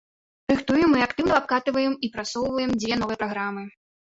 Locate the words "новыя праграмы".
3.03-3.63